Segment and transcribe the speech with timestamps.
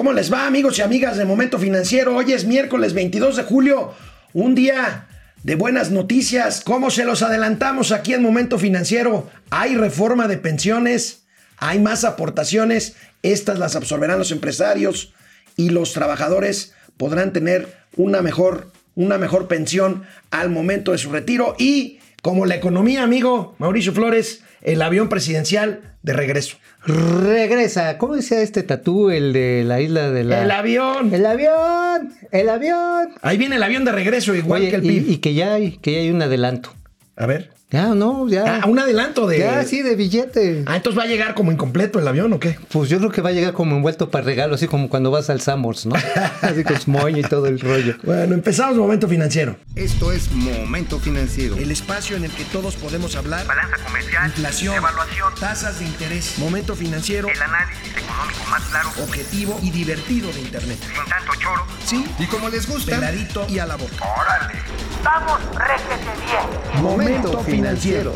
[0.00, 2.16] ¿Cómo les va amigos y amigas de Momento Financiero?
[2.16, 3.92] Hoy es miércoles 22 de julio,
[4.32, 5.06] un día
[5.42, 6.62] de buenas noticias.
[6.64, 9.28] ¿Cómo se los adelantamos aquí en Momento Financiero?
[9.50, 11.24] Hay reforma de pensiones,
[11.58, 15.12] hay más aportaciones, estas las absorberán los empresarios
[15.54, 21.56] y los trabajadores podrán tener una mejor, una mejor pensión al momento de su retiro
[21.58, 26.56] y como la economía, amigo Mauricio Flores, el avión presidencial de regreso.
[26.84, 27.98] Regresa.
[27.98, 30.42] ¿Cómo decía este tatú, el de la isla de la.
[30.44, 31.12] El avión.
[31.12, 32.12] El avión.
[32.30, 33.10] El avión.
[33.22, 35.08] Ahí viene el avión de regreso, igual que el PIB.
[35.08, 36.74] Y, y, que ya hay, que ya hay un adelanto.
[37.20, 37.50] A ver.
[37.70, 38.62] Ya, no, ya.
[38.62, 39.38] Ah, un adelanto de.
[39.38, 40.64] Ya, sí, de billete.
[40.66, 42.58] Ah, entonces va a llegar como incompleto el avión o qué?
[42.72, 45.30] Pues yo creo que va a llegar como envuelto para regalo, así como cuando vas
[45.30, 45.94] al Summers, ¿no?
[46.42, 47.94] así con moño y todo el rollo.
[48.02, 49.54] Bueno, empezamos Momento Financiero.
[49.76, 51.56] Esto es Momento Financiero.
[51.58, 53.46] El espacio en el que todos podemos hablar.
[53.46, 54.26] Balanza comercial.
[54.26, 54.74] Inflación.
[54.76, 55.34] Evaluación.
[55.38, 56.38] Tasas de interés.
[56.38, 57.28] Momento Financiero.
[57.28, 58.88] El análisis económico más claro.
[59.00, 60.78] Objetivo y divertido de Internet.
[60.80, 61.66] Sin tanto choro.
[61.84, 62.04] Sí.
[62.18, 62.96] Y como les gusta.
[62.96, 63.94] Peladito y a la boca.
[64.00, 64.58] ¡Órale!
[65.04, 66.82] ¡Vamos, réjete bien!
[66.82, 67.09] Momento
[67.44, 68.14] Financiero.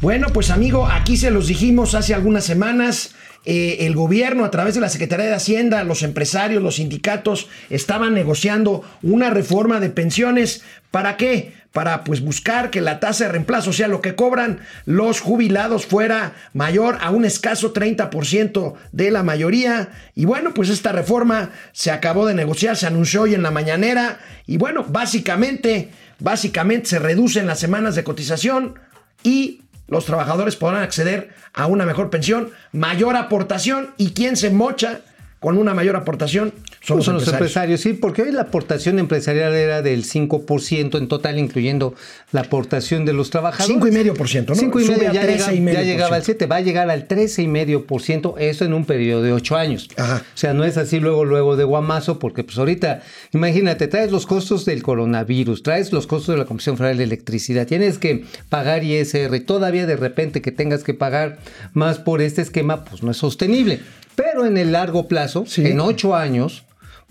[0.00, 3.13] Bueno, pues amigo, aquí se los dijimos hace algunas semanas.
[3.46, 8.14] Eh, el gobierno, a través de la Secretaría de Hacienda, los empresarios, los sindicatos, estaban
[8.14, 10.62] negociando una reforma de pensiones.
[10.90, 11.52] ¿Para qué?
[11.72, 16.32] Para pues buscar que la tasa de reemplazo, sea, lo que cobran los jubilados fuera
[16.54, 19.90] mayor a un escaso 30% de la mayoría.
[20.14, 24.20] Y bueno, pues esta reforma se acabó de negociar, se anunció hoy en la mañanera.
[24.46, 28.78] Y bueno, básicamente, básicamente se reducen las semanas de cotización
[29.22, 35.00] y los trabajadores podrán acceder a una mejor pensión, mayor aportación y quien se mocha
[35.40, 36.52] con una mayor aportación
[36.86, 37.26] son, los, son empresarios.
[37.26, 37.80] los empresarios.
[37.80, 41.94] Sí, porque hoy la aportación empresarial era del 5% en total, incluyendo
[42.32, 43.76] la aportación de los trabajadores.
[43.76, 44.54] 5,5%, ¿no?
[44.54, 46.38] 5 y medio, ya, 13 llega- y medio ya llegaba al por ciento.
[46.40, 49.88] 7, va a llegar al 13,5%, eso en un periodo de 8 años.
[49.96, 50.22] Ajá.
[50.22, 54.26] O sea, no es así luego, luego de guamazo, porque pues ahorita, imagínate, traes los
[54.26, 58.84] costos del coronavirus, traes los costos de la Comisión Federal de Electricidad, tienes que pagar
[58.84, 61.38] ISR, todavía de repente que tengas que pagar
[61.72, 63.80] más por este esquema, pues no es sostenible.
[64.16, 65.66] Pero en el largo plazo, Sí.
[65.66, 66.64] en 8 años,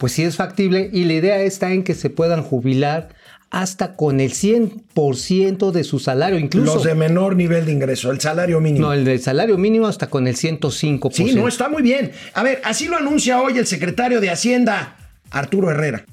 [0.04, 3.08] pues sí es factible y la idea está en que se puedan jubilar
[3.52, 6.74] hasta con el 100% de su salario, incluso.
[6.74, 8.88] Los de menor nivel de ingreso, el salario mínimo.
[8.88, 11.14] No, el del salario mínimo hasta con el 105%.
[11.14, 12.12] sí, no, está muy bien.
[12.34, 14.98] A ver, así lo anuncia hoy el secretario de Hacienda,
[15.32, 16.04] Arturo Herrera.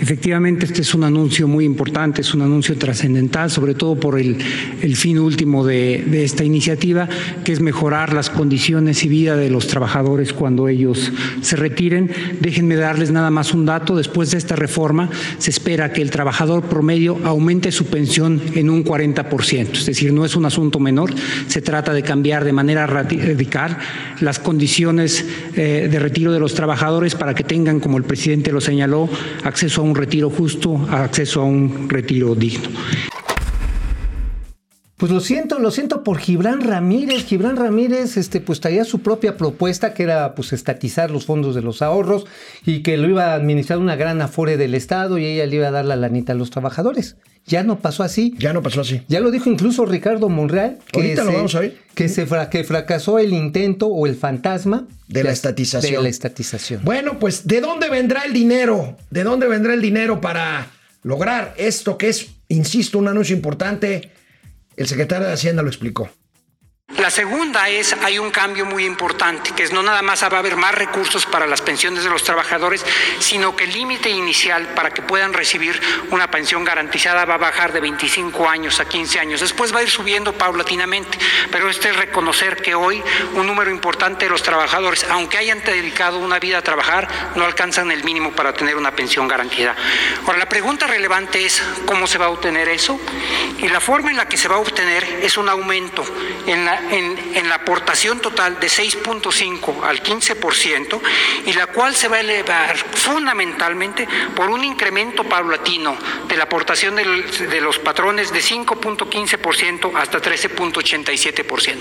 [0.00, 4.36] Efectivamente, este es un anuncio muy importante, es un anuncio trascendental, sobre todo por el,
[4.96, 7.08] fin último de, de esta iniciativa,
[7.44, 11.12] que es mejorar las condiciones y vida de los trabajadores cuando ellos
[11.42, 12.10] se retiren.
[12.40, 13.96] Déjenme darles nada más un dato.
[13.96, 18.84] Después de esta reforma, se espera que el trabajador promedio aumente su pensión en un
[18.84, 19.72] 40%.
[19.74, 21.14] Es decir, no es un asunto menor.
[21.46, 23.78] Se trata de cambiar de manera radical
[24.20, 25.24] las condiciones
[25.56, 29.08] eh, de retiro de los trabajadores para que tengan, como el presidente lo señaló,
[29.44, 32.70] acceso a un retiro justo, acceso a un retiro digno.
[35.04, 37.26] Pues lo siento, lo siento por Gibran Ramírez.
[37.26, 41.60] Gibran Ramírez, este, pues traía su propia propuesta, que era pues estatizar los fondos de
[41.60, 42.24] los ahorros
[42.64, 45.68] y que lo iba a administrar una gran afore del Estado y ella le iba
[45.68, 47.16] a dar la lanita a los trabajadores.
[47.44, 48.34] Ya no pasó así.
[48.38, 49.02] Ya no pasó así.
[49.06, 50.78] Ya lo dijo incluso Ricardo Monreal.
[50.90, 51.78] Que Ahorita lo se- vamos a oír.
[51.94, 55.96] Que, se fra- que fracasó el intento o el fantasma De la estatización.
[55.96, 56.80] De la estatización.
[56.82, 58.96] Bueno, pues ¿de dónde vendrá el dinero?
[59.10, 60.68] ¿De dónde vendrá el dinero para
[61.02, 64.10] lograr esto que es, insisto, un anuncio importante?
[64.76, 66.10] El secretario de Hacienda lo explicó.
[66.98, 70.38] La segunda es, hay un cambio muy importante, que es no nada más va a
[70.38, 72.86] haber más recursos para las pensiones de los trabajadores,
[73.18, 77.72] sino que el límite inicial para que puedan recibir una pensión garantizada va a bajar
[77.72, 79.40] de 25 años a 15 años.
[79.40, 81.18] Después va a ir subiendo paulatinamente,
[81.50, 83.02] pero este es reconocer que hoy
[83.34, 87.90] un número importante de los trabajadores, aunque hayan dedicado una vida a trabajar, no alcanzan
[87.90, 89.74] el mínimo para tener una pensión garantizada.
[90.26, 93.00] Ahora, la pregunta relevante es cómo se va a obtener eso,
[93.58, 96.04] y la forma en la que se va a obtener es un aumento
[96.46, 101.00] en la, en, la aportación total de 6.5 al 15%
[101.46, 105.96] y la cual se va a elevar fundamentalmente por un incremento paulatino
[106.26, 111.78] de la aportación de los patrones de 5.15% hasta 13.87%.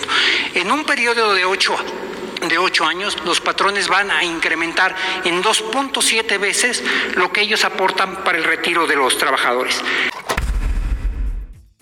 [0.56, 1.76] En un periodo de 8
[2.48, 6.84] de 8 años, los patrones van a incrementar en 2.7 veces
[7.16, 9.82] lo que ellos aportan para el retiro de los trabajadores.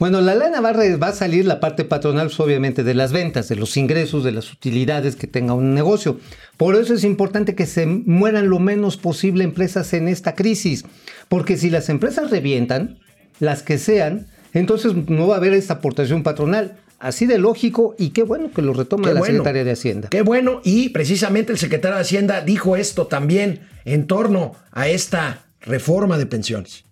[0.01, 3.47] Bueno, la lana va va a salir la parte patronal, pues, obviamente, de las ventas,
[3.49, 6.19] de los ingresos, de las utilidades que tenga un negocio.
[6.57, 10.85] Por eso es importante que se mueran lo menos posible empresas en esta crisis.
[11.29, 12.97] Porque si las empresas revientan,
[13.39, 16.79] las que sean, entonces no va a haber esta aportación patronal.
[16.97, 19.33] así de lógico y qué bueno que lo retoma Qué la bueno.
[19.35, 20.09] secretaria de Hacienda.
[20.09, 25.45] Qué bueno, y precisamente el secretario de Hacienda dijo esto también en torno a esta
[25.61, 26.85] reforma de pensiones.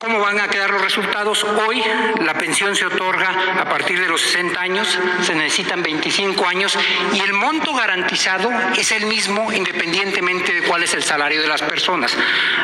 [0.00, 1.42] ¿Cómo van a quedar los resultados?
[1.42, 1.82] Hoy
[2.20, 6.78] la pensión se otorga a partir de los 60 años, se necesitan 25 años
[7.14, 11.62] y el monto garantizado es el mismo independientemente de cuál es el salario de las
[11.62, 12.16] personas.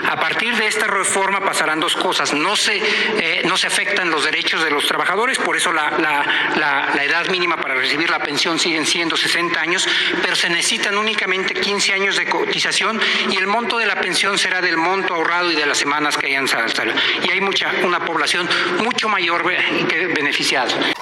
[0.08, 2.32] A partir de esta reforma pasarán dos cosas.
[2.32, 6.24] No se, eh, no se afectan los derechos de los trabajadores, por eso la, la-
[6.54, 9.88] la- la edad mínima para recibir la pensión siguen siendo 60 años,
[10.22, 14.60] pero se necesitan únicamente 15 años de cotización y el monto de la pensión será
[14.60, 16.94] del monto ahorrado y de las semanas que hayan salido.
[17.24, 18.48] Y hay mucha, una población
[18.82, 19.44] mucho mayor
[19.88, 20.93] que beneficiada.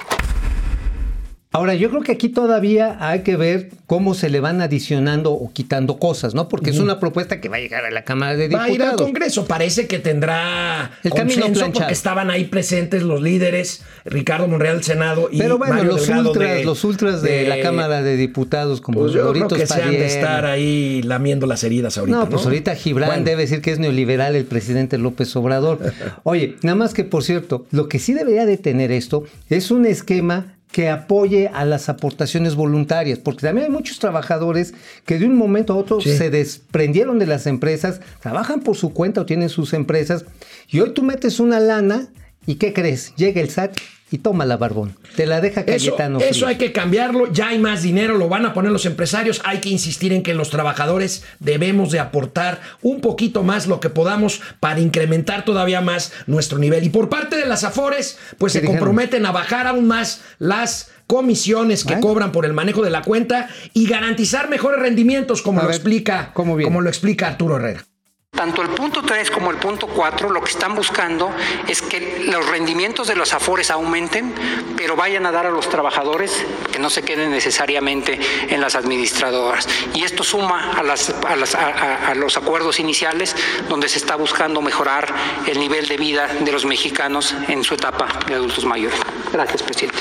[1.54, 5.52] Ahora, yo creo que aquí todavía hay que ver cómo se le van adicionando o
[5.52, 6.48] quitando cosas, ¿no?
[6.48, 8.80] Porque es una propuesta que va a llegar a la Cámara de Va a ir
[8.82, 9.02] al Diputados.
[9.02, 9.44] Congreso.
[9.46, 11.72] Parece que tendrá El camino planchado.
[11.72, 16.00] porque estaban ahí presentes los líderes, Ricardo Monreal del Senado y Pero bueno, Mario los
[16.06, 19.66] Delgado ultras, de- los ultras de, la Cámara de Diputados, como Pues yo creo que
[19.66, 20.06] se han de Padierna.
[20.06, 22.16] estar ahí lamiendo las heridas ahorita.
[22.18, 23.24] No, pues ahorita Gibran Bueno.
[23.24, 25.80] debe decir que es neoliberal el presidente López Obrador.
[26.22, 29.84] Oye, nada más que por cierto, lo que sí debería de tener esto es un
[29.84, 34.72] esquema que apoye a las aportaciones voluntarias, porque también hay muchos trabajadores
[35.04, 36.16] que de un momento a otro Sí.
[36.16, 40.24] se desprendieron de las empresas, trabajan por su cuenta o tienen sus empresas,
[40.68, 42.08] y hoy tú metes una lana
[42.46, 43.14] y ¿qué crees?
[43.16, 43.76] Llega el SAT
[44.12, 45.66] y toma la barbón, te la deja Eso,
[45.96, 46.18] Cayetano.
[46.20, 46.48] eso Frías.
[46.50, 49.70] hay que cambiarlo, ya hay más dinero, lo van a poner los empresarios, hay que
[49.70, 54.78] insistir en que los trabajadores debemos de aportar un poquito más lo que podamos para
[54.80, 56.84] incrementar todavía más nuestro nivel.
[56.84, 58.78] Y por parte de las Afores, pues ¿Qué se dijeron?
[58.78, 62.00] comprometen a bajar aún más las comisiones que ¿Eh?
[62.00, 65.76] cobran por el manejo de la cuenta y garantizar mejores rendimientos como A lo ver,
[65.76, 67.84] explica como lo explica Arturo Herrera.
[68.34, 71.30] Tanto el punto 3 como el punto 4 lo que están buscando
[71.68, 74.32] es que los rendimientos de los afores aumenten,
[74.74, 76.32] pero vayan a dar a los trabajadores
[76.72, 78.18] que no se queden necesariamente
[78.48, 79.68] en las administradoras.
[79.92, 83.36] Y esto suma a, las- a las- a- a- los acuerdos iniciales
[83.68, 85.12] donde se está buscando mejorar
[85.46, 88.98] el nivel de vida de los mexicanos en su etapa de adultos mayores.
[89.30, 89.98] Gracias, presidente.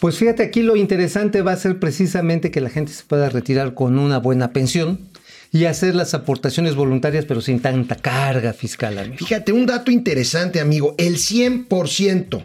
[0.00, 3.74] Pues fíjate, aquí lo interesante va a ser precisamente que la gente se pueda retirar
[3.74, 5.10] con una buena pensión
[5.54, 9.18] y hacer las aportaciones voluntarias, pero sin tanta carga fiscal, amigo.
[9.18, 10.96] Fíjate, un dato interesante, amigo.
[10.98, 12.44] El 100%,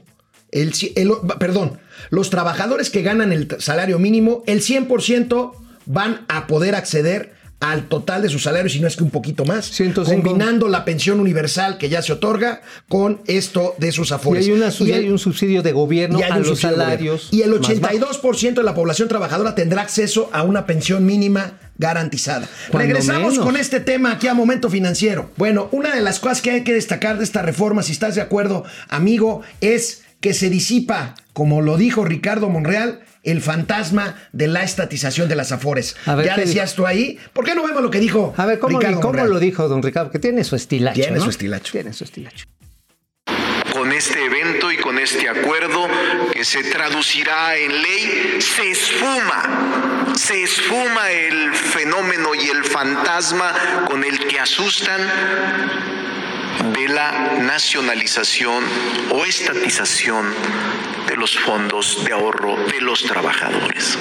[0.51, 1.79] el, el- perdón,
[2.11, 5.53] los trabajadores que ganan el salario mínimo, el 100%
[5.87, 9.43] van a poder acceder al total de su salario, si no es que un poquito
[9.43, 10.21] más, 105.
[10.23, 14.45] combinando la pensión universal que ya se otorga con esto de sus Y afores.
[14.45, 17.27] hay, una, y el- hay un subsidio de gobierno y hay a un los salarios.
[17.31, 17.77] Y el más bajos.
[18.21, 22.47] 82% de la población trabajadora tendrá acceso a una pensión mínima garantizada.
[22.71, 23.45] Cuando Regresamos menos.
[23.45, 25.29] con este tema aquí a Momento Financiero.
[25.37, 28.21] Bueno, una de las cosas que hay que destacar de esta reforma, si estás de
[28.21, 34.63] acuerdo, amigo, es que se disipa, como lo dijo Ricardo Monreal, el fantasma de la
[34.63, 35.95] estatización de las afores.
[36.05, 37.19] A ver, ya ¿qué decías tú ahí.
[37.33, 39.29] ¿Por qué no vemos lo que dijo A ver, ¿cómo, Ricardo cómo Monreal?
[39.29, 40.11] lo dijo don Ricardo?
[40.11, 41.01] Que tiene su estilacho.
[41.01, 41.23] Tiene ¿no?
[41.23, 41.71] su estilacho.
[41.71, 42.45] Tiene su estilacho.
[43.73, 45.87] Con este evento y con este acuerdo
[46.33, 53.53] que se traducirá en ley, se esfuma, se esfuma el fenómeno y el fantasma
[53.87, 54.99] con el que asustan
[56.73, 58.63] de la nacionalización
[59.11, 60.33] o estatización
[61.19, 63.97] los fondos de ahorro de los trabajadores.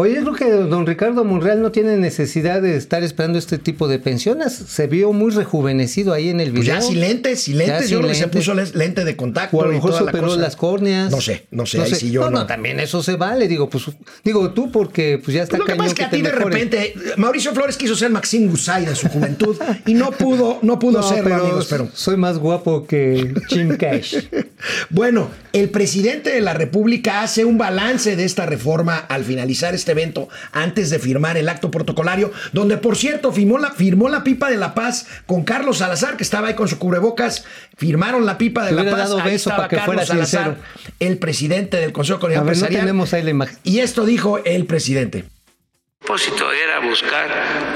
[0.00, 3.88] Oye, yo creo que don Ricardo Monreal no tiene necesidad de estar esperando este tipo
[3.88, 4.52] de pensiones.
[4.52, 6.76] Se vio muy rejuvenecido ahí en el video.
[6.76, 7.42] Pues ya lentes.
[7.42, 9.56] sin yo creo que se puso lente de contacto.
[9.56, 10.40] O a lo mejor toda la superó cosa.
[10.40, 11.10] las córneas.
[11.10, 12.38] No sé, no sé, ahí sí yo no, no.
[12.38, 13.48] no, también eso se vale.
[13.48, 13.86] Digo, pues,
[14.22, 16.94] digo tú porque pues ya está Lo que pasa es que a ti de repente,
[17.16, 21.08] Mauricio Flores quiso ser Maxim Gusay de su juventud y no pudo, no pudo No,
[21.08, 24.16] serlo, pero amigos, pero soy más guapo que Jim Cash.
[24.90, 29.87] bueno, el presidente de la República hace un balance de esta reforma al finalizar este
[29.92, 34.50] evento antes de firmar el acto protocolario, donde por cierto firmó la, firmó la pipa
[34.50, 37.44] de la paz con Carlos Salazar, que estaba ahí con su cubrebocas,
[37.76, 40.56] firmaron la pipa de la paz, dado ahí beso estaba para que fuera Carlos Salazar,
[40.56, 40.96] sincero.
[40.98, 43.58] el presidente del Consejo no tenemos ahí la imagen.
[43.64, 45.18] Y esto dijo el presidente.
[45.18, 47.28] El propósito era buscar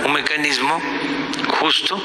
[0.07, 0.81] un mecanismo
[1.61, 2.01] justo,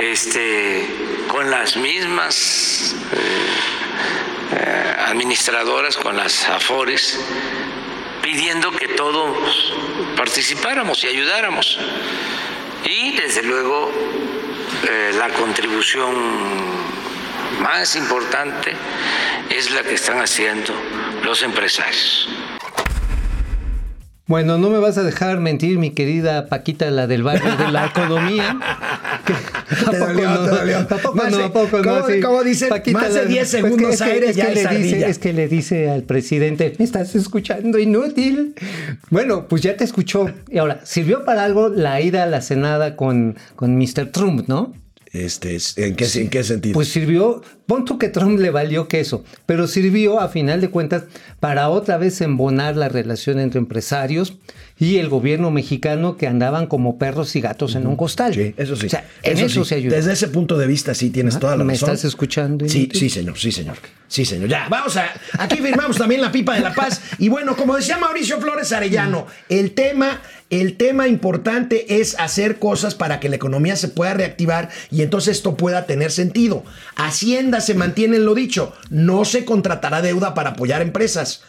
[0.00, 0.86] este,
[1.28, 7.18] con las mismas eh, eh, administradoras, con las AFORES,
[8.22, 9.74] pidiendo que todos
[10.16, 11.78] participáramos y ayudáramos.
[12.84, 13.92] Y desde luego
[14.88, 16.14] eh, la contribución
[17.60, 18.74] más importante
[19.50, 20.72] es la que están haciendo
[21.22, 22.28] los empresarios.
[24.26, 27.86] Bueno, no me vas a dejar mentir, mi querida Paquita, la del barrio de la
[27.86, 28.56] economía.
[29.26, 29.32] Que-
[29.86, 30.44] ¿A Te poco dolió, no?
[30.44, 30.78] te dolió.
[30.78, 31.52] ¿A poco Más no?
[31.52, 32.20] ¿cómo- Sí.
[32.20, 32.68] cómo dicen?
[32.92, 35.06] Más de la- 10 pues que- segundos es que- aire es ya que le dice.
[35.08, 38.54] Es que le dice al presidente, me estás escuchando inútil.
[39.10, 40.30] Bueno, pues ya te escuchó.
[40.48, 44.06] Y ahora, sirvió para algo la ida a la cenada con, con Mr.
[44.12, 44.72] Trump, ¿no?
[45.12, 46.72] Este, es- ¿en, qué, ¿En qué sentido?
[46.72, 51.04] Pues sirvió, pon tú que Trump le valió queso, pero sirvió a final de cuentas
[51.38, 54.38] para otra vez embonar la relación entre empresarios
[54.78, 58.32] y el gobierno mexicano que andaban como perros y gatos en un costal.
[58.34, 58.86] Sí, eso sí.
[58.86, 59.68] O sea, en eso, sí.
[59.68, 59.94] se ayudó.
[59.94, 61.90] Desde ese punto de vista sí tienes Ah, toda la ¿me razón.
[61.90, 63.76] estás escuchando, Sí, sí, señor, sí, señor.
[64.08, 64.48] Sí, señor.
[64.48, 65.06] Ya, vamos a.
[65.38, 67.00] Aquí firmamos también la pipa de la paz.
[67.18, 70.20] Y bueno, como decía Mauricio Flores Arellano, el tema,
[70.52, 75.38] el tema importante es hacer cosas para que la economía se pueda reactivar y entonces
[75.38, 76.62] esto pueda tener sentido.
[76.94, 81.42] Hacienda se mantiene en lo dicho, no se contratará deuda para apoyar empresas.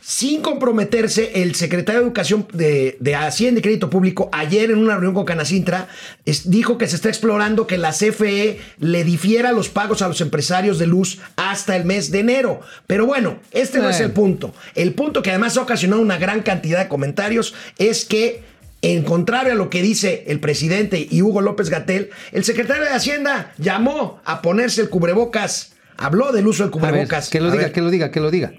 [0.00, 4.94] Sin comprometerse, el secretario de Educación de, de Hacienda y Crédito Público, ayer en una
[4.94, 5.88] reunión con Canacintra,
[6.24, 10.20] es- dijo que se está explorando que la CFE le difiera los pagos a los
[10.20, 12.60] empresarios de luz hasta el mes de enero.
[12.86, 14.54] Pero bueno, este no es el punto.
[14.74, 18.42] El punto que además ha ocasionado una gran cantidad de comentarios es que,
[18.82, 22.90] en contrario a lo que dice el presidente y Hugo López Gatel, el secretario de
[22.90, 25.72] Hacienda llamó a ponerse el cubrebocas.
[25.96, 27.28] Habló del uso del A ver, cubrebocas.
[27.28, 27.72] que lo A diga, ver.
[27.72, 28.52] que lo diga, que lo diga.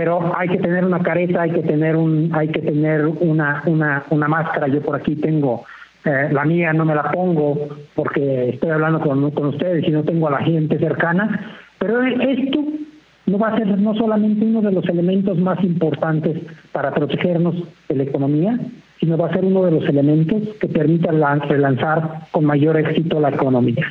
[0.00, 4.02] Pero hay que tener una careta, hay que tener un, hay que tener una, una,
[4.08, 4.66] una máscara.
[4.66, 5.66] Yo por aquí tengo
[6.06, 10.02] eh, la mía, no me la pongo porque estoy hablando con, con ustedes y no
[10.02, 11.54] tengo a la gente cercana.
[11.78, 12.64] Pero esto
[13.26, 16.38] no va a ser no solamente uno de los elementos más importantes
[16.72, 17.56] para protegernos
[17.90, 18.58] de la economía,
[19.00, 23.20] sino va a ser uno de los elementos que permitan la- relanzar con mayor éxito
[23.20, 23.84] la economía.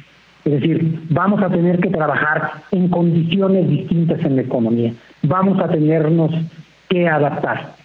[0.45, 4.93] Es decir, vamos a tener que trabajar en condiciones distintas en la economía.
[5.23, 6.31] Vamos a tenernos
[6.89, 7.75] que adaptar.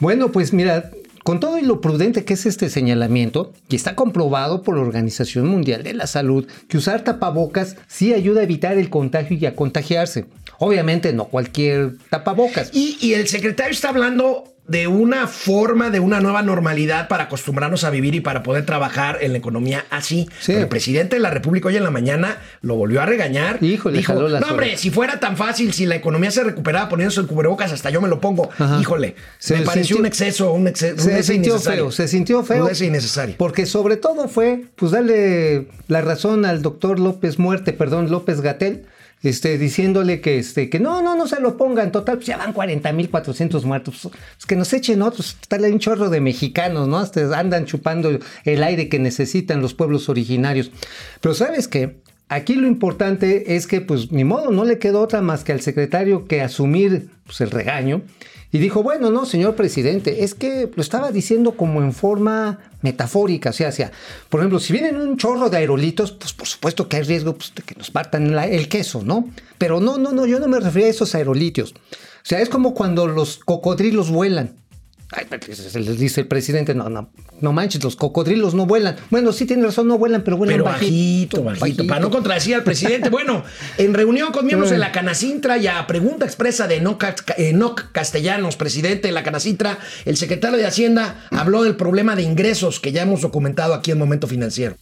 [0.00, 0.90] Bueno, pues mira,
[1.24, 5.46] con todo y lo prudente que es este señalamiento, y está comprobado por la Organización
[5.46, 9.54] Mundial de la Salud que usar tapabocas sí ayuda a evitar el contagio y a
[9.54, 10.26] contagiarse.
[10.58, 12.70] Obviamente no cualquier tapabocas.
[12.74, 17.84] Y, y el secretario está hablando de una forma, de una nueva normalidad para acostumbrarnos
[17.84, 20.28] a vivir y para poder trabajar en la economía así.
[20.40, 20.52] Sí.
[20.52, 23.62] El presidente de la República hoy en la mañana lo volvió a regañar.
[23.64, 24.80] Híjole, Dijo, no hombre, orejas".
[24.80, 28.08] si fuera tan fácil, si la economía se recuperaba poniéndose el cubrebocas, hasta yo me
[28.08, 28.50] lo pongo.
[28.58, 28.78] Ajá.
[28.80, 31.02] Híjole, Se me pareció sintió- un exceso, un exceso.
[31.02, 32.62] Se sintió feo, se sintió feo.
[32.64, 33.34] Rudeza innecesaria.
[33.38, 38.84] Porque sobre todo fue, pues darle la razón al doctor López Muerte, perdón, López Gatel,
[39.22, 41.92] este, diciéndole que, este, que no, no, no se lo pongan.
[41.92, 44.08] Total, pues ya van 40.400 muertos.
[44.10, 45.36] Pues que nos echen otros.
[45.40, 46.98] Está un chorro de mexicanos, ¿no?
[46.98, 50.70] Hasta andan chupando el aire que necesitan los pueblos originarios.
[51.20, 51.96] Pero ¿sabes qué?
[52.28, 55.62] Aquí lo importante es que, pues, ni modo, no le quedó otra más que al
[55.62, 58.02] secretario que asumir pues, el regaño.
[58.50, 63.50] Y dijo, bueno, no, señor presidente, es que lo estaba diciendo como en forma metafórica,
[63.50, 63.92] o sea,
[64.30, 67.54] por ejemplo, si vienen un chorro de aerolitos, pues por supuesto que hay riesgo pues,
[67.54, 69.28] de que nos partan el queso, ¿no?
[69.58, 71.72] Pero no, no, no, yo no me refería a esos aerolitos.
[71.72, 71.74] O
[72.28, 74.54] sea, es como cuando los cocodrilos vuelan.
[75.10, 75.24] Ay,
[75.54, 77.08] se les dice el presidente, no, no,
[77.40, 78.96] no manches, los cocodrilos no vuelan.
[79.10, 82.62] Bueno, sí tiene razón, no vuelan, pero vuelan Pero bajito, bajito, para no contradecir al
[82.62, 83.08] presidente.
[83.08, 83.42] Bueno,
[83.78, 87.04] en reunión con miembros de la Canacintra y a pregunta expresa de Enoc
[87.38, 92.78] Enoc Castellanos, presidente de la Canacintra, el secretario de Hacienda habló del problema de ingresos
[92.78, 94.76] que ya hemos documentado aquí en Momento Financiero.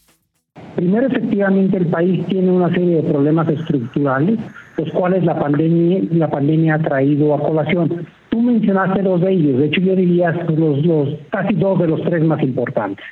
[0.75, 4.38] Primero, efectivamente, el país tiene una serie de problemas estructurales,
[4.76, 8.06] los cuales la pandemia, la pandemia ha traído a colación.
[8.37, 12.02] Tú mencionaste dos de ellos, de hecho yo diría los, los casi dos de los
[12.02, 13.02] tres más importantes.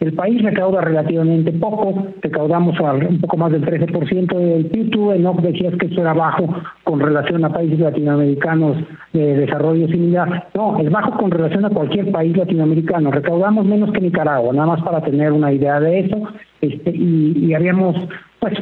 [0.00, 4.90] El país recauda relativamente poco, recaudamos un poco más del 13% del PIB.
[4.90, 6.48] Tú, Enoch, decías que eso era bajo
[6.84, 8.78] con relación a países latinoamericanos
[9.12, 10.48] de desarrollo similar.
[10.54, 13.10] No, es bajo con relación a cualquier país latinoamericano.
[13.10, 16.22] Recaudamos menos que Nicaragua, nada más para tener una idea de eso.
[16.62, 17.96] Este, y, y habíamos
[18.40, 18.54] pues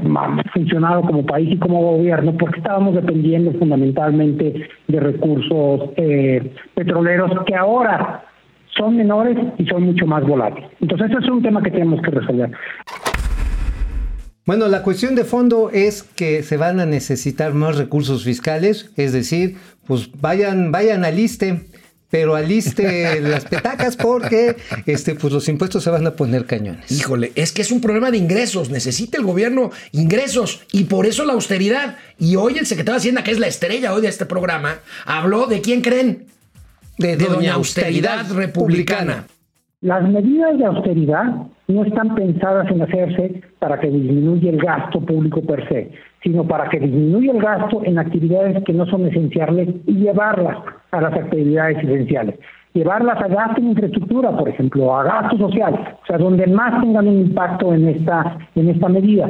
[0.53, 7.55] funcionado como país y como gobierno porque estábamos dependiendo fundamentalmente de recursos eh, petroleros que
[7.55, 8.25] ahora
[8.77, 10.71] son menores y son mucho más volátiles.
[10.81, 12.51] Entonces, ese es un tema que tenemos que resolver.
[14.47, 19.13] Bueno, la cuestión de fondo es que se van a necesitar más recursos fiscales, es
[19.13, 19.57] decir,
[19.87, 21.67] pues vayan, vayan al ISTE,
[22.11, 26.91] pero aliste las petacas porque este, pues los impuestos se van a poner cañones.
[26.91, 28.71] Híjole, es que es un problema de ingresos.
[28.71, 31.97] Necesita el gobierno ingresos y por eso la austeridad.
[32.19, 35.47] Y hoy el secretario de Hacienda, que es la estrella hoy de este programa, habló
[35.47, 36.27] de quién creen.
[36.97, 39.27] De, De Doña Austeridad Republicana.
[39.81, 45.41] Las medidas de austeridad no están pensadas en hacerse para que disminuya el gasto público
[45.43, 49.95] per se, sino para que disminuya el gasto en actividades que no son esenciales y
[49.95, 50.59] llevarlas
[50.91, 52.39] a las actividades esenciales.
[52.75, 57.09] Llevarlas a gasto en infraestructura, por ejemplo, a gasto social, o sea, donde más tengan
[57.09, 59.29] un impacto en esta, en esta medida.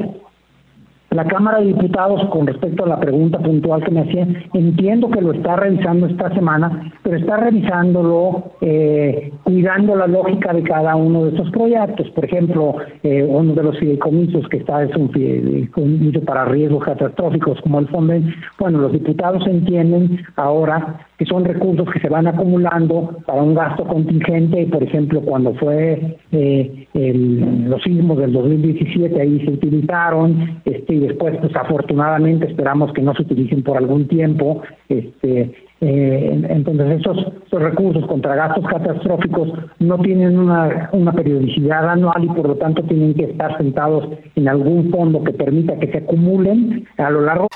[1.11, 5.23] La Cámara de Diputados, con respecto a la pregunta puntual que me hacían, entiendo que
[5.23, 11.25] lo está revisando esta semana, pero está revisándolo eh, cuidando la lógica de cada uno
[11.25, 12.11] de estos proyectos.
[12.11, 17.59] Por ejemplo, eh, uno de los fideicomisos que está es un fideicomiso para riesgos catastróficos
[17.63, 18.13] como el fondo.
[18.59, 23.85] Bueno, los diputados entienden ahora que son recursos que se van acumulando para un gasto
[23.85, 30.95] contingente, por ejemplo, cuando fue eh, el, los sismos del 2017, ahí se utilizaron, este,
[30.95, 37.01] y después, pues afortunadamente esperamos que no se utilicen por algún tiempo, este, eh, entonces
[37.01, 42.57] esos, esos, recursos contra gastos catastróficos no tienen una, una periodicidad anual y por lo
[42.57, 47.21] tanto tienen que estar sentados en algún fondo que permita que se acumulen a lo
[47.21, 47.47] largo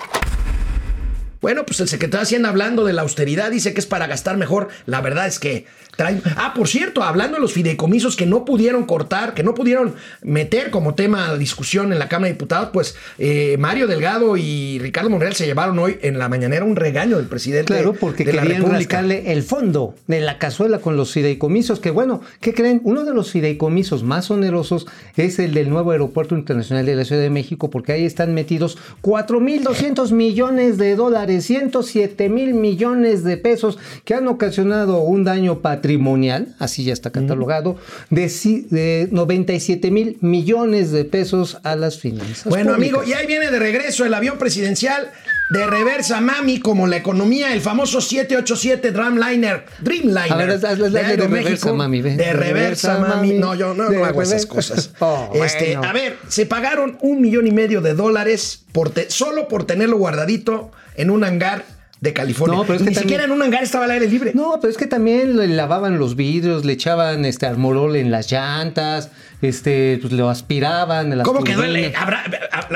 [1.42, 4.37] bueno, pues el secretario de Hacienda hablando de la austeridad dice que es para gastar
[4.37, 4.68] mejor.
[4.87, 6.22] La verdad es que traen...
[6.37, 10.70] Ah, por cierto, hablando de los fideicomisos que no pudieron cortar, que no pudieron meter
[10.70, 15.11] como tema de discusión en la Cámara de Diputados, pues eh, Mario Delgado y Ricardo
[15.11, 18.70] Monreal se llevaron hoy en la mañanera un regaño del presidente claro, porque de querían
[18.70, 22.80] rascarle el fondo de la cazuela con los fideicomisos, que bueno, ¿qué creen?
[22.84, 27.20] Uno de los fideicomisos más onerosos es el del nuevo Aeropuerto Internacional de la Ciudad
[27.20, 33.78] de México, porque ahí están metidos 4.200 millones de dólares 107 mil millones de pesos
[34.04, 37.76] que han ocasionado un daño patrimonial, así ya está catalogado,
[38.10, 38.28] de,
[38.70, 42.44] de 97 mil millones de pesos a las finanzas.
[42.44, 42.98] Bueno, públicas.
[42.98, 45.10] amigo, y ahí viene de regreso el avión presidencial
[45.50, 50.32] de reversa mami como la economía, el famoso 787 Dreamliner, Dreamliner.
[50.32, 52.16] A ver, haz- haz- haz- de de reversa, mami, ven.
[52.16, 53.32] De reversa, mami.
[53.34, 54.90] No, yo no, hago esas cosas.
[55.00, 55.82] Oh, este, bueno.
[55.90, 59.99] A ver, se pagaron un millón y medio de dólares por te- solo por tenerlo
[59.99, 61.64] guardadito en un hangar
[62.00, 62.56] de California.
[62.56, 64.32] No, pero es que Ni también- siquiera en un hangar estaba al aire libre.
[64.34, 68.28] No, pero es que también le lavaban los vidrios, le echaban este armorol en las
[68.32, 69.11] llantas,
[69.42, 71.16] este, pues lo aspiraban.
[71.16, 71.64] las ¿Cómo turbinas.
[71.66, 72.25] el- Habrá,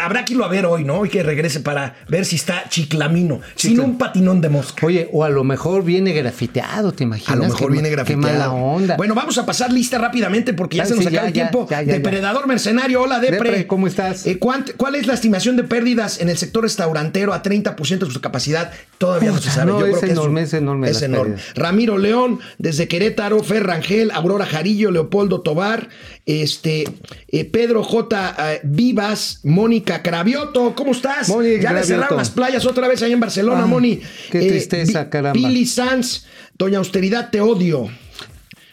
[0.03, 0.99] habrá que irlo a ver hoy, ¿no?
[1.01, 4.85] Hoy que regrese para ver si está chiclamino, sin un patinón de mosca.
[4.87, 7.33] Oye, o a lo mejor viene grafiteado, ¿te imaginas?
[7.33, 8.23] A lo mejor Qué viene grafiteado.
[8.27, 8.97] Qué mala onda.
[8.97, 11.67] Bueno, vamos a pasar lista rápidamente porque ya se nos sí, acaba ya, el tiempo.
[11.71, 11.93] ya, ya.
[11.95, 13.37] Depredador mercenario, hola Depre.
[13.51, 14.27] Depre, ¿cómo estás?
[14.27, 18.13] Eh, ¿cuánt- ¿Cuál es la estimación de pérdidas en el sector restaurantero a 30% de
[18.13, 18.73] su capacidad?
[18.99, 19.71] Todavía no se sabe.
[19.73, 21.35] no, Yo es creo que enorme, es enorme Es enorme.
[21.35, 21.55] pérdidas.
[21.55, 25.89] Ramiro León, desde Querétaro, Fer Rangel, Aurora Jarillo, Leopoldo Tobar,
[26.25, 28.37] este, eh, Pedro J.
[28.39, 31.29] eh, Vivas, Mónica Cravioto, ¿cómo estás?
[31.29, 34.01] Moni ya le cerraron las playas otra vez ahí en Barcelona, Ay, Moni.
[34.31, 35.33] qué Eh, tristeza, caramba.
[35.35, 36.25] Pili Sanz,
[36.59, 37.89] Doña Austeridad, te odio.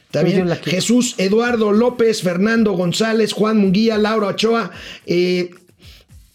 [0.05, 0.59] Está Pues.
[0.65, 4.71] Jesús Eduardo López, Fernando González, Juan Munguía, Laura Ochoa.
[5.05, 5.49] eh,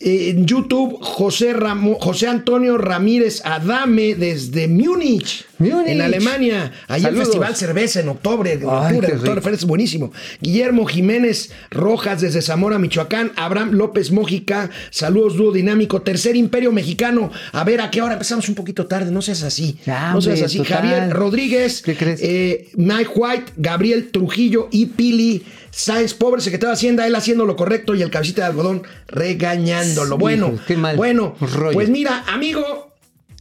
[0.00, 5.88] eh, en YouTube, José, Ramo- José Antonio Ramírez Adame desde Múnich, Múnich.
[5.88, 6.72] en Alemania.
[6.88, 7.16] Allí el.
[7.16, 10.12] Festival Cerveza en octubre, en octubre, es buenísimo.
[10.40, 13.32] Guillermo Jiménez Rojas desde Zamora, Michoacán.
[13.36, 16.02] Abraham López Mójica, saludos dúo dinámico.
[16.02, 17.30] Tercer Imperio Mexicano.
[17.52, 19.78] A ver a qué hora empezamos un poquito tarde, no seas así.
[19.84, 20.58] Ya, no seas así.
[20.58, 20.78] total.
[20.78, 22.20] Javier Rodríguez, ¿Qué crees?
[22.22, 27.54] eh, Mike White, Gabriel Trujillo y Pili Sáenz, pobre secretario de Hacienda, él haciendo lo
[27.56, 30.18] correcto y el cabecita de algodón regañándolo.
[30.18, 31.72] Bueno, qué mal bueno, rollo.
[31.74, 32.87] pues mira, amigo,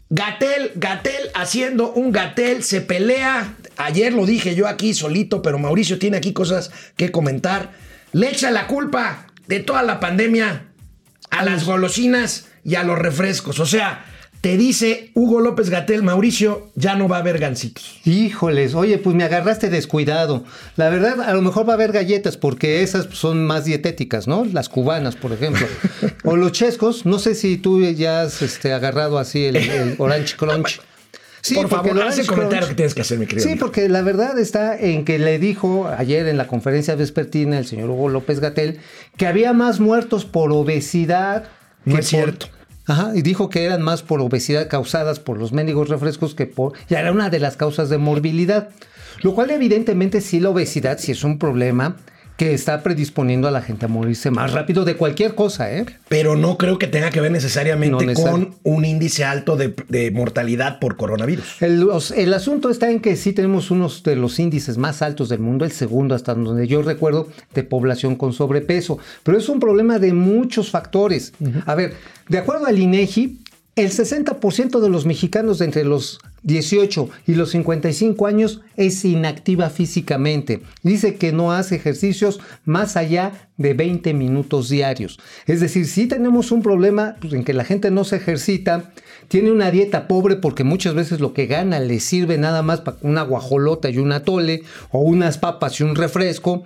[0.10, 3.56] Gatel, Gatel haciendo un Gatel, se pelea.
[3.76, 7.72] Ayer lo dije yo aquí solito, pero Mauricio tiene aquí cosas que comentar.
[8.14, 10.68] Le echa la culpa de toda la pandemia
[11.30, 13.60] a las golosinas y a los refrescos.
[13.60, 14.06] O sea,
[14.42, 18.00] te dice Hugo López Gatel, Mauricio, ya no va a haber gancitos.
[18.06, 20.44] Híjoles, oye, pues me agarraste descuidado.
[20.76, 24.46] La verdad, a lo mejor va a haber galletas porque esas son más dietéticas, ¿no?
[24.46, 25.66] Las cubanas, por ejemplo.
[26.24, 30.36] o los chescos, no sé si tú ya has este, agarrado así el, el Orange
[30.38, 30.80] Crunch.
[31.42, 33.44] Sí, Por favor, haz el comentario que tienes que hacer, mi querido.
[33.44, 33.66] Sí, amigo.
[33.68, 37.90] porque la verdad está en que le dijo ayer en la conferencia vespertina el señor
[37.90, 38.80] Hugo López Gatel
[39.16, 41.46] que había más muertos por obesidad.
[41.86, 42.48] No que es por- cierto.
[42.88, 46.72] Ajá, y dijo que eran más por obesidad causadas por los mendigos refrescos que por...
[46.88, 48.70] Ya era una de las causas de morbilidad.
[49.22, 51.98] Lo cual evidentemente sí la obesidad sí es un problema
[52.38, 55.86] que está predisponiendo a la gente a morirse más rápido de cualquier cosa, ¿eh?
[56.08, 60.12] Pero no creo que tenga que ver necesariamente No con un índice alto de, de
[60.12, 61.62] mortalidad por coronavirus.
[61.62, 65.30] El, los- el asunto está en que sí tenemos uno de los índices más altos
[65.30, 69.00] del mundo, el segundo hasta donde yo recuerdo, de población con sobrepeso.
[69.24, 71.34] Pero es un problema de muchos factores.
[71.66, 71.96] A ver,
[72.30, 73.40] de acuerdo al INEGI,
[73.76, 79.70] el 60% de los mexicanos de entre los 18 y los 55 años es inactiva
[79.70, 80.62] físicamente.
[80.82, 85.20] Dice que no hace ejercicios más allá de 20 minutos diarios.
[85.46, 88.92] Es decir, si tenemos un problema pues, en que la gente no se ejercita,
[89.28, 92.98] tiene una dieta pobre porque muchas veces lo que gana le sirve nada más para
[93.02, 96.64] una guajolota y un atole o unas papas y un refresco.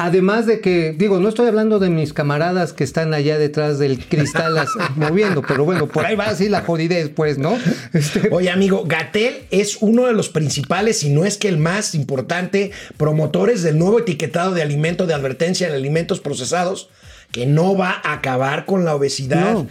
[0.00, 3.98] Además de que, digo, no estoy hablando de mis camaradas que están allá detrás del
[3.98, 4.54] cristal
[4.94, 7.58] moviendo, pero bueno, por ahí va así la jodidez, pues, ¿no?
[7.92, 11.96] Este, Oye, amigo, Gatel es uno de los principales, si no es que el más
[11.96, 16.90] importante, promotores del nuevo etiquetado de alimento de advertencia de alimentos procesados,
[17.32, 19.52] que no va a acabar con la obesidad.
[19.52, 19.66] No.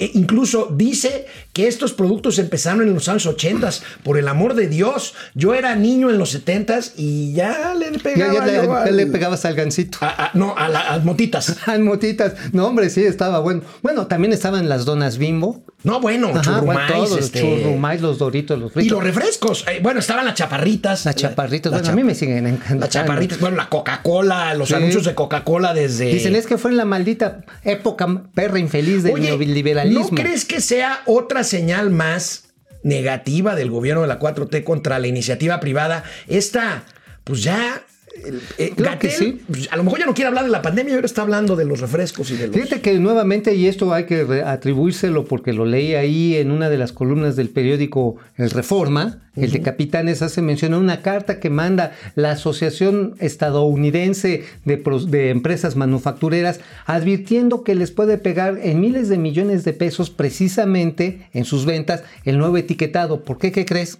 [0.00, 3.70] E Incluso dice que estos productos empezaron en los años 80
[4.02, 5.12] por el amor de Dios.
[5.34, 8.32] Yo era niño en los 70 y ya le pegaba.
[8.34, 8.46] ya
[8.90, 9.98] le, al- pegabas al gancito.
[10.00, 11.56] a- a- no, a las motitas.
[11.66, 12.34] Al motitas.
[12.52, 13.62] No, hombre, sí, estaba bueno.
[13.82, 15.62] Bueno, también estaban las donas bimbo.
[15.84, 18.92] No, bueno, Ajá, bueno, churrumais, todos, este, los churrumais, los doritos, los Y fritos.
[18.92, 19.64] los refrescos.
[19.68, 21.04] Eh, Bueno, estaban las chaparritas.
[21.04, 22.80] Las chaparritas, bueno, a mí me siguen encantando.
[22.86, 24.74] Las chaparritas, bueno, la Coca-Cola, los Sí.
[24.74, 26.06] anuncios de Coca-Cola desde.
[26.06, 29.36] Dicen, es que fue en la maldita época perra infeliz del Oye,
[29.74, 32.50] ¿no crees que sea otra señal más
[32.82, 36.04] negativa del gobierno de la 4T contra la iniciativa privada?
[36.28, 36.84] Esta,
[37.24, 37.82] pues ya.
[38.24, 39.40] El- eh, Creo que sí.
[39.46, 41.64] pues, a lo mejor ya no quiere hablar de la pandemia, ahora está hablando de
[41.64, 42.56] los refrescos y de los.
[42.56, 46.78] Fíjate que nuevamente, y esto hay que atribuírselo porque lo leí ahí en una de
[46.78, 51.50] las columnas del periódico El Reforma, el de Capitanes hace mención a una carta que
[51.50, 59.08] manda la Asociación Estadounidense de, de Empresas Manufactureras advirtiendo que les puede pegar en miles
[59.08, 63.20] de millones de pesos precisamente en sus ventas el nuevo etiquetado.
[63.24, 63.52] ¿Por qué?
[63.52, 63.98] ¿Qué crees?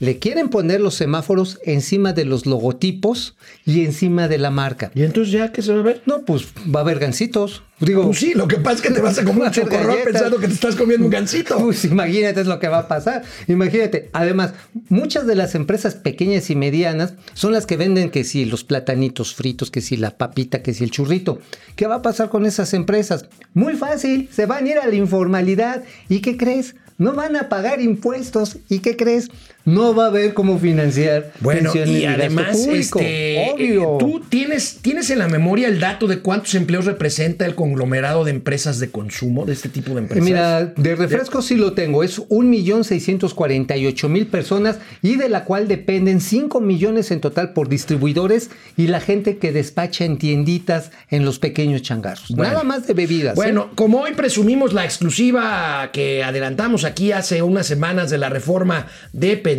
[0.00, 4.92] Le quieren poner los semáforos encima de los logotipos y encima de la marca.
[4.94, 6.02] ¿Y entonces ya qué se va a ver?
[6.06, 7.62] No, pues va a haber gancitos.
[7.80, 10.38] Digo, Pues sí, lo que pasa es que te vas a comer un chocorrol pensando
[10.38, 11.58] que te estás comiendo un gancito.
[11.68, 13.22] Pues imagínate es lo que va a pasar.
[13.48, 14.08] Imagínate.
[14.12, 14.54] Además,
[14.88, 19.34] muchas de las empresas pequeñas y medianas son las que venden que si los platanitos
[19.34, 21.40] fritos, que si la papita, que si el churrito.
[21.74, 23.26] ¿Qué va a pasar con esas empresas?
[23.54, 25.82] Muy fácil, se van a ir a la informalidad.
[26.08, 26.74] ¿Y qué crees?
[26.98, 28.58] No van a pagar impuestos.
[28.68, 29.28] ¿Y qué crees?
[29.68, 33.00] No va a haber cómo financiar Bueno, y además, público.
[33.00, 33.82] este, Obvio.
[33.82, 38.24] eh, tú tienes, tienes en la memoria el dato de cuántos empleos representa el conglomerado
[38.24, 40.24] de empresas de consumo, de este tipo de empresas.
[40.24, 46.60] Mira, de refrescos sí lo tengo, es 1.648.000 personas y de la cual dependen 5
[46.60, 51.82] millones en total por distribuidores y la gente que despacha en tienditas en los pequeños
[51.82, 52.28] changarros.
[52.30, 52.52] Bueno.
[52.52, 53.32] Nada más de bebidas.
[53.32, 53.36] ¿eh?
[53.36, 58.86] Bueno, como hoy presumimos la exclusiva que adelantamos aquí hace unas semanas de la reforma
[59.12, 59.57] de pensiones,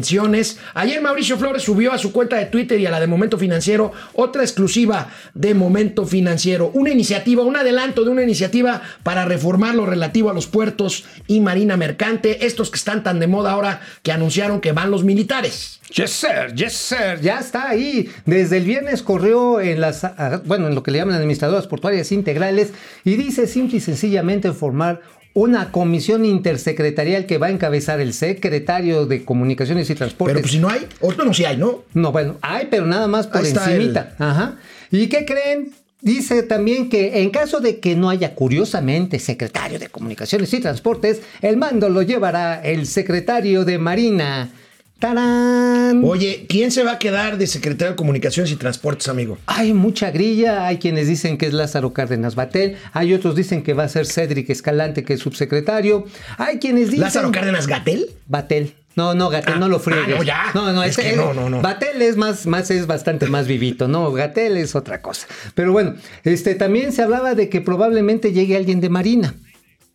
[0.74, 3.92] ayer Mauricio Flores subió a su cuenta de Twitter y a la de Momento Financiero
[4.14, 9.86] otra exclusiva de Momento Financiero, una iniciativa, un adelanto de una iniciativa para reformar lo
[9.86, 14.12] relativo a los puertos y marina mercante, estos que están tan de moda ahora que
[14.12, 15.80] anunciaron que van los militares.
[15.94, 17.20] Yes, sir, yes, sir.
[17.22, 18.10] Ya está ahí.
[18.26, 22.12] Desde el viernes corrió en las, ah, bueno, en lo que le llaman administradoras portuarias
[22.12, 25.02] integrales y dice simple y sencillamente formar
[25.34, 30.34] una comisión intersecretarial que va a encabezar el secretario de Comunicaciones y Transportes.
[30.34, 31.84] Pero pues si no hay, o no, si hay, ¿no?
[31.94, 34.16] No, bueno, hay, pero nada más por encimita.
[34.18, 34.56] Ajá.
[34.92, 35.72] ¿Y qué creen?
[36.02, 41.22] Dice también que en caso de que no haya curiosamente secretario de Comunicaciones y Transportes,
[41.42, 44.50] el mando lo llevará el secretario de Marina.
[45.00, 46.02] ¡Tarán!
[46.04, 49.38] Oye, ¿quién se va a quedar de secretario de Comunicaciones y Transportes, amigo?
[49.46, 53.74] Hay mucha grilla, hay quienes dicen que es Lázaro Cárdenas Batel, hay otros dicen que
[53.74, 56.06] va a ser Cédric Escalante, que es subsecretario,
[56.38, 57.02] hay quienes dicen...
[57.02, 58.10] ¿Lázaro Cárdenas Gatel?
[58.28, 58.76] Batel.
[58.96, 60.16] No, no, Gatel, Ah, no lo friegues.
[60.16, 60.44] ah, no, ya.
[60.54, 61.62] No, no, Es este- que no, no, no.
[61.62, 64.12] Batel es más, más, es bastante más vivito, ¿no?
[64.12, 65.28] Gatel es otra cosa.
[65.56, 69.34] Pero bueno, este también se hablaba de que probablemente llegue alguien de Marina.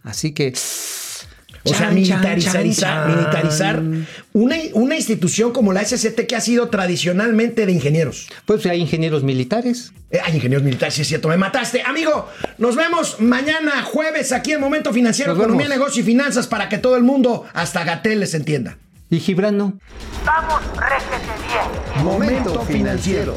[0.02, 0.54] Así que.
[1.66, 3.16] O sea, militarizar, chan, chan, chan.
[3.16, 3.82] militarizar
[4.34, 8.28] una, una institución como la SCT que ha sido tradicionalmente de ingenieros.
[8.44, 9.92] Pues hay ingenieros militares.
[10.10, 11.82] Eh, hay ingenieros militares, sí es cierto, me mataste.
[11.82, 15.78] Amigo, nos vemos mañana jueves aquí en Momento Financiero, Nos Economía, vemos.
[15.78, 18.76] Negocio y Finanzas para que todo el mundo, hasta Gatel, les entienda.
[19.10, 19.78] Y Gibran no.
[20.24, 22.04] Vamos, réjete bien.
[22.04, 23.36] Momento financiero.